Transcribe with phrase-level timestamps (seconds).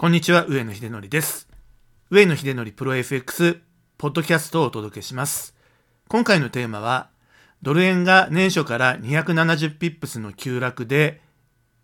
[0.00, 1.46] こんにちは、上野秀則です。
[2.08, 3.60] 上野秀則プロ FX
[3.98, 5.54] ポッドキャストをお届けします。
[6.08, 7.10] 今回のテーマは、
[7.60, 11.20] ドル円が年初から270ピップスの急落で、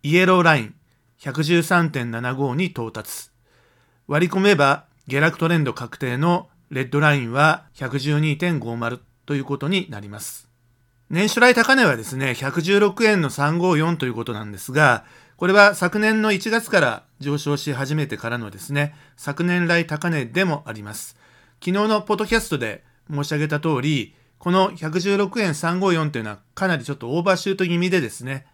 [0.03, 0.75] イエローライン
[1.21, 3.29] 113.75に到達。
[4.09, 10.49] 割り込めば下落トレンド確定のレッドラインは112.50ということになります。
[11.11, 15.05] 年初来高値はですね、116円の354ということなんですが、
[15.37, 21.15] これは昨年の1月から上昇し始めてからのですね、昨年来高値でもあります。
[21.63, 22.83] 昨日のポッドキャストで
[23.13, 28.47] 申し上げた通り、この116円354というのはかなりちょっとオーバーシュート気味でですね、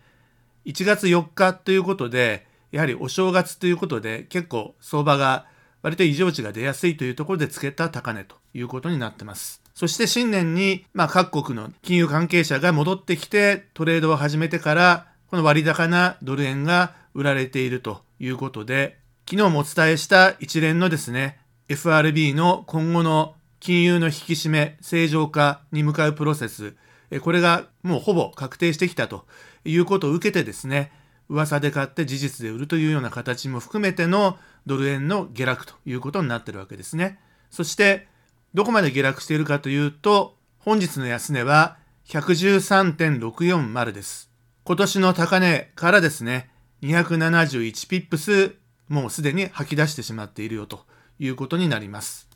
[0.67, 5.47] 1月4日ということで、やはりお正月ということで結構相場が
[5.83, 9.63] 割と異常値が出やすいというところでつけた高値ということになってます。
[9.77, 21.39] そして新年に、まあ、各国の金融関係者が戻ってきてトレードを始めてから、この割高なドル円が売られているということで、昨日もお伝えした一連のですね、
[21.71, 26.75] FRB の今後の金融の引き締め、正常化に向かうプロセス、
[27.23, 29.25] これがもうほぼ確定してきたと
[29.65, 30.93] いうことを受けてですね、
[31.31, 37.19] 噂で買って事実で売るというような形も含めてのドル円の下落ということになっているわけですね。
[37.51, 38.07] そして、
[38.53, 44.32] どこまで下落しているかというと、本日の安値は113.640です。
[44.65, 46.49] 今年の高値からですね、
[46.83, 48.55] 271ピップス、
[48.89, 50.87] もうすでに吐き出してしまっているよと
[51.19, 52.29] いうことになります。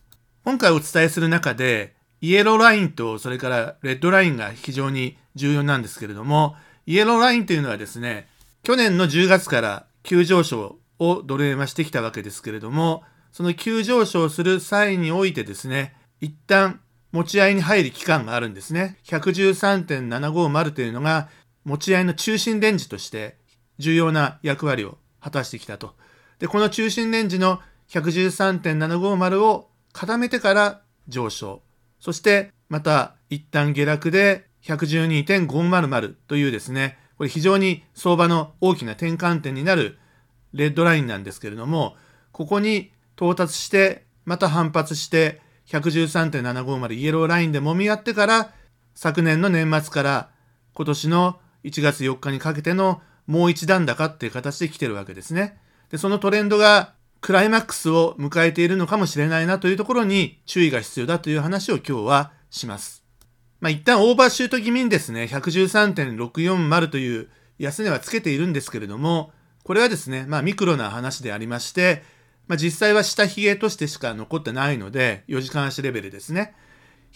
[0.44, 8.26] 今回お伝えする中で、イエローラインとそれからレッドラインが非常に重要なんですけれども、イエローラインというのはですね、
[8.64, 16.80] 去年の10月から急上昇をドル円はしてきたわけですけれども、その急上昇する際においてですね、一旦
[17.12, 18.98] 持ち合いに入る期間があるんですね。
[19.04, 21.28] 113.750というのが
[21.66, 23.36] 持ち合いの中心レンジとして
[23.78, 25.94] 重要な役割を果たしてきたと。
[26.38, 31.62] で、この中心レンジの113.750を固めてから上昇。
[31.98, 39.98] そしてまた一旦下落で112.500というですね、これ非常に相場の大きな転換点になる
[40.52, 41.96] レッドラインなんですけれども、
[42.30, 48.52] ここに到達して、また反発して、113.750イエローラインで揉み合ってから、
[48.94, 50.30] 昨年の年末から
[50.74, 55.58] 今年の1月4日にかけてのもう一段高っていう形で来てるわけですね。
[55.90, 63.04] で、そのトレンドがクライマックスを迎えているのかもしれないなというところに注意が必要だという話を今日はします。
[63.60, 67.28] まあ、一旦オーバーシュート気味にですね、113.640という
[67.58, 69.32] 安値はつけているんですけれども、
[69.64, 72.04] これはですね、まあミクロな話でありまして、
[72.46, 76.54] まあ実際は下髭としてしか残ってないので、4時間足レベルですね。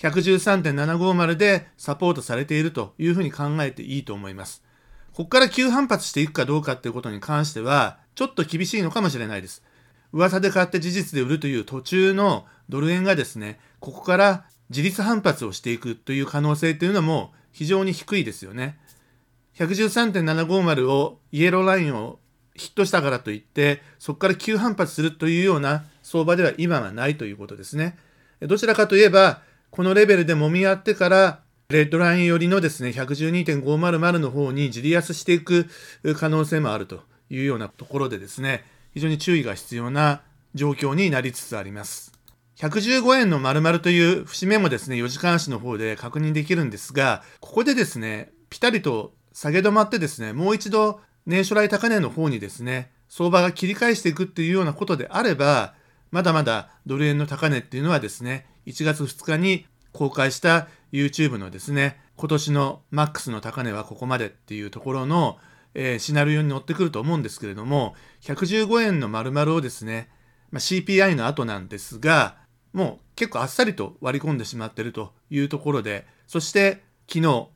[0.01, 4.63] 113.750でサポートされているというふうに考えていいと思います。
[5.13, 9.63] ここから急反発していくかどうかっていうことに関しては、ちょっと厳しいのかもしれないです。
[10.13, 18.79] 噂で買って事実で売るという途中のドル円がですね、ここから自立反発をしていくという可能性というのも非常に低いですよね。
[19.57, 22.19] 113.750をイエローラインを
[22.55, 27.99] ヒットしたからといって、そこから急反発するというような相場では今はないということですね。
[28.41, 35.67] どちらかといえば、このレベルで揉み合ってから、レッドライン寄りのですね、112.500の方にじり安していく
[36.17, 40.23] 可能性もあるというようなところでですね、非常に注意が必要な
[40.55, 42.13] 状況になりつつあります。
[42.57, 55.75] 115円の丸々という節目もですね、4時間足の方で確認できるんですが、ここでですね、ピタリと下げ止まってですね、もう一度年初来高値の方にですね、相場が切り返していくっていうようなことであれば、
[56.11, 65.39] まだまだドル円の高値っていうのはですね、1月2日に公開した YouTube のですね、今年のマックスの高値はここまでっていうところの、
[65.75, 70.09] えー、シナリオに乗ってくると思うんですけれども、115円の丸々をですね、
[70.51, 72.37] まあ、CPI の後なんですが、
[72.73, 77.49] もう結構あっさりと割り込んでしまってるというところで、そして昨日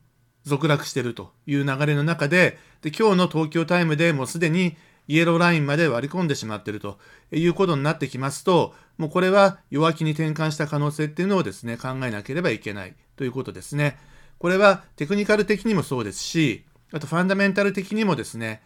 [0.44, 4.76] 続落してるという流れの中で、で今日の東京タイムでもうすでに
[5.06, 6.98] イエローラインまで割り込んでしまっていると
[7.32, 13.98] いうことになってきますと、もうこれは弱気に転換した可能性っていうのをですね、考えなければいけないということですね。
[14.38, 18.62] これはテクニカル的にもそうですし、あとファンダメンタル的にもですね、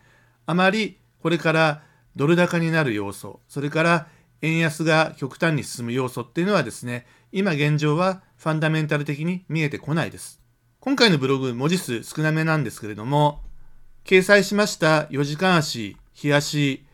[0.47, 1.83] あまりこれから
[2.17, 4.09] ドル高になる要素、それから
[4.43, 10.41] 円安が極端に進む要素っていうのはですね、今現状はファンダメンタル的に見えてこないです。
[10.81, 13.43] 今回のブログ文字数少なめなんですけれども、
[14.05, 16.85] 掲載しました4時間足、日足、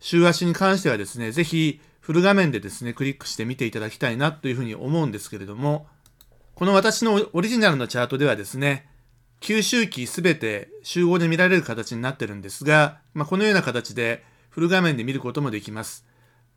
[0.00, 5.86] 週足に関してはですね、ぜひフル画面でですね、クリックして見ていただきたいなというふうに思うんですけれども、
[6.54, 8.88] この私のオリジナルのチャートではですね、
[9.42, 16.06] 9周期すべて集合で見られる形になってるんですが、まあ、このような形でフル画面で見ることもできます。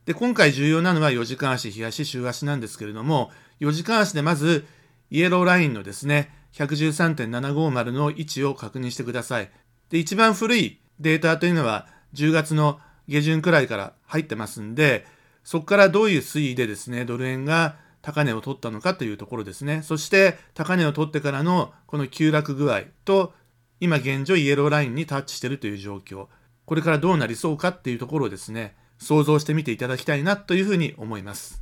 [0.06, 4.66] で、今回重要なのは4時間足、日足、週足なんですけれども、4時間足でまず、
[5.10, 9.52] イエローラインのですね、113.750の位置を確認してください。
[9.90, 15.06] で、一番古いデータというのは10月の下旬くらいから入ってますんで、
[15.44, 19.82] そこからどういう推移でですね、ドル円が高値を取ったのかというところですね。
[19.82, 23.34] そして高値を取ってからのこの急落具合と、
[23.80, 26.28] 今現状イエローラインにタッチしているという状況。
[26.66, 31.62] これからどうなりそうかっていうところをですね、想像してみていただきたいなというふうに思います。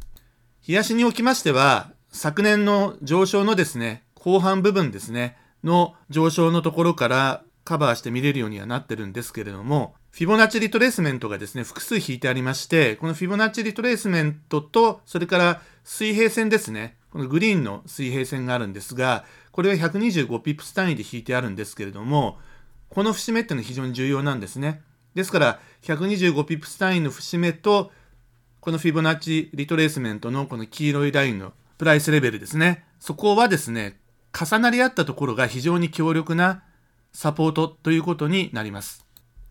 [0.67, 22.39] 日足におきましては、昨年の上昇のですね、後半部分ですね、の上昇のところからカバーして見れるようにはなってるんですけれども、フィボナッチリトレースメントがですね、複数引いてありまして、このフィボナッチリトレースメントと、それから水平線ですね、このグリーンの水平線があるんですが、これは125ピップス単位で引いてあるんですけれども、
[22.87, 24.81] この節目っていうのは非常に重要なんですね。
[25.15, 27.91] ですから、125ピップス単位の節目と、
[28.61, 32.85] このフィボナッチリトレースメントのこの黄色いラインのプライスレベルですね。
[33.01, 33.99] そこはですね、
[34.31, 36.63] 重なり合ったところが非常に強力な
[37.11, 39.04] サポートということになります。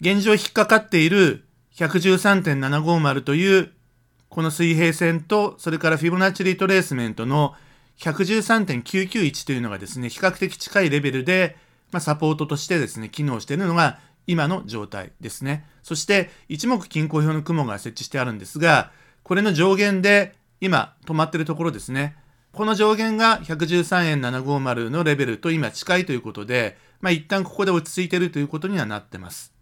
[0.04, 1.46] 現状引っかかっている
[1.76, 3.72] 113.750という
[4.28, 7.54] この水平線と、それからフィボナッチリトレースメントの
[8.00, 11.56] 113.991というのがですね、比較的近いレベルで、
[11.90, 15.64] まあ、サポートとしてですね、機能しているのが今の状態ですね。
[15.82, 18.92] そして、一目均衡表の雲が設置してあるんですが、
[19.22, 22.14] これの上限で今止まっているところですね。
[22.52, 29.53] この上限が113円750のレベルと今近いということで、まあ、一旦ここで落ち着いているということにはなってます。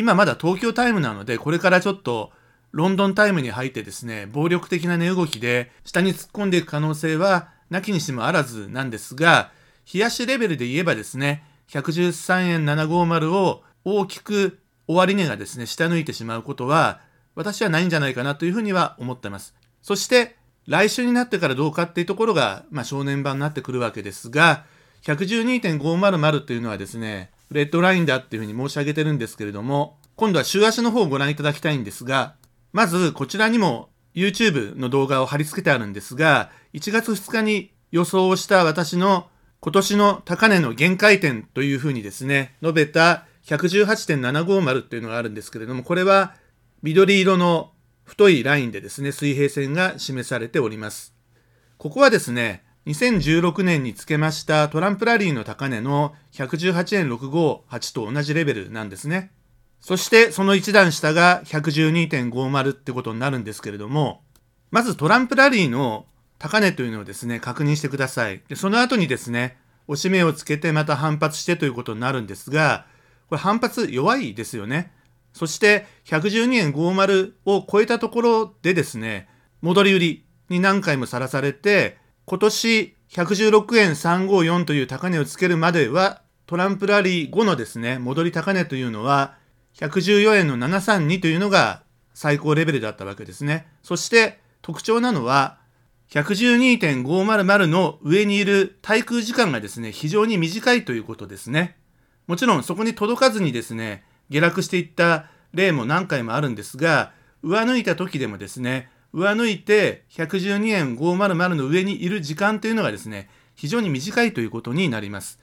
[0.00, 2.32] 今まだ東京タイムなので、これからちょっと
[2.72, 9.52] ロンドンタイムに入ってですね、暴力的な値動きで下に突っ込んでいく可能性はなきにしもあらずなんですが、
[9.92, 14.58] 冷やしレベルで言えばですね、113円750を大きく
[14.88, 17.02] 終値がですね、下抜いてしまうことは、
[17.34, 19.54] 私はないんじゃないかなというふうには思ってます。
[19.82, 20.36] そして、
[20.66, 24.64] 来週になってからどうかっていうところが、まあ、正念場になってくるわけですが、
[25.02, 32.36] 112.500というのはですね、レッドラインだっていうふうに申し上げてるんですけれども、今度は週足の方をご覧いただきたいんですが、
[32.72, 39.28] まずこちらにも YouTube の動画を貼り付けてあるんですが、1月2日に予想をした私の
[39.60, 46.34] 今年の高値の限界点というふうにですね、述べた118.750っていうのがあるんですけれども、これは
[46.82, 47.72] 緑色の
[48.04, 51.14] 太いラインでですね、水平線が示されております。
[51.78, 59.30] ここはですね、2016年につけましたトランプラリーの高値の118円658と同じレベルなんですね。
[59.80, 64.22] そしてその一段下が112.50ってことになるんですけれども、
[64.72, 66.06] まずトランプラリーの
[66.38, 68.42] 高値というのをですね、確認してください。
[68.48, 69.56] でその後にですね、
[69.86, 72.86] 押し目をつけてまた反発してということになるんですが、
[73.28, 74.92] これ反発弱いですよね。
[75.32, 79.28] そして112円50を超えたところでですね、
[79.62, 81.99] 戻り売りに何回もさらされて、
[82.30, 89.34] 今年116円354という高値をつけるまでは、トランプラリー後のですね、戻り高値というのは、
[89.74, 91.82] 114円の732というのが
[92.14, 93.66] 最高レベルだったわけですね。
[93.82, 95.58] そして特徴なのは、
[96.10, 101.78] 112.500の上にいる滞空時間がですね、非常に短いということですね。
[102.28, 107.10] もちろんそこに届かずにですね、下落していった例も何回もあるんですが、
[107.42, 115.38] 上抜いた時でもですね、上抜いて112円500の上にいる時間というのがですね、非常に短いということになります。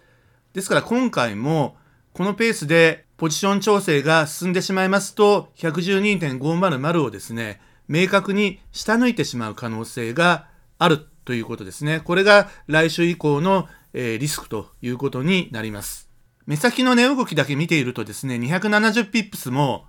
[0.53, 1.77] ですから今回も
[2.13, 11.99] このペースでポジション調整が進んでしまいますと、112.500をですね、明確に下抜いてしまう可能性があるということですね。
[11.99, 16.09] これが来週以降の、えー、リスクということになります。
[16.45, 19.85] 目先の値動きだけ見ているとですね、270ピップスも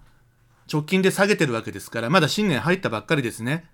[0.70, 3.64] 直近で下げてるわけですから、まだ新年入ったばっかりですね。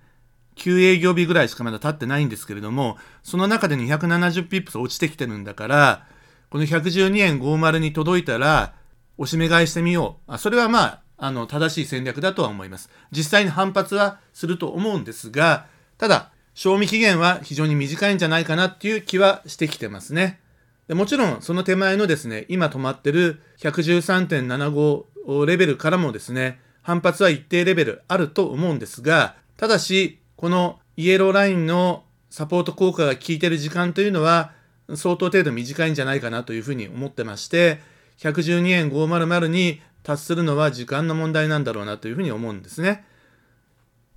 [0.56, 6.06] 9営業日ぐらいしかまだ経ってないんですけれども、その中で270ピップス落ちてきてるんだから、
[6.50, 8.74] この112円50に届いたら、
[9.18, 10.32] 押し目買いしてみよう。
[10.32, 12.90] あそれはまあ、あの、正しい戦略だとは思います。
[13.10, 15.66] 実際に反発はすると思うんですが、
[15.98, 20.40] ただ、賞味期限は非常に短いんじゃないかなっていう気はしてきてますね。
[20.86, 34.52] でもちろん、その手前のですね、今止まってる113.75レベルからもですね、反発は一定レベルあると思うんですが、ただし、このイエローラインのサポート効果が効いてる時間というのは、
[34.94, 37.80] 相当程度短いんじゃないかなというふうに思ってまして、
[38.18, 43.06] 112円500に達するのは時間の問題なんだろうなというふうに思うんですね。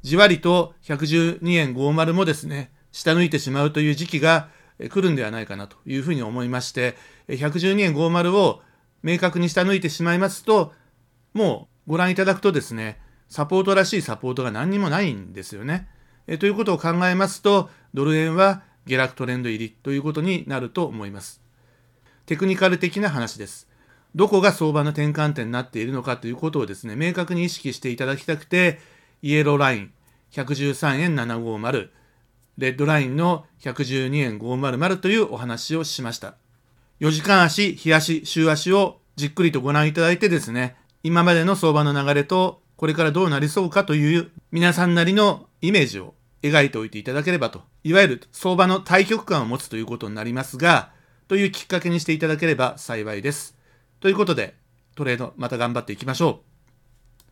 [0.01, 6.97] じわりと112円50もですね、下抜いてしまうという時期が来るんではないかなというふうに思いまして、
[7.29, 8.61] 112円50を
[9.03, 10.73] 明確に下抜いてしまいますと、
[11.33, 15.87] もうご覧いただくとですね、サポートらしいサポートが何にもないんですよね。
[16.27, 21.41] えということを考えますと、ドル円は下落トレンド入りということになると思います。
[22.25, 23.67] テクニカル的な話です。
[24.15, 28.79] どこが相場の転換点になっているのかということをですね、明確に意識していただきたくて、
[29.21, 29.91] イエローライン
[30.31, 31.89] 113円750、
[32.57, 36.35] レッドラインの112円500というお話をしました。
[36.99, 40.75] 4時間足、日足、週足をじっくりとご覧いただいてですね、
[41.07, 50.91] 今までの相場の流れとこれからどうなりそうかという皆さんなりのイメージを描いておいていただければと、いわゆる相場の対局感を持つということになりますが、
[51.29, 53.55] というきっかけにしていただければ幸いです。
[54.01, 54.55] ということで、
[54.97, 56.46] トレードまた頑張っていきましょう。